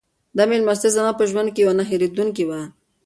[0.37, 2.61] دا مېلمستیا زما په ژوند کې یوه نه هېرېدونکې وه.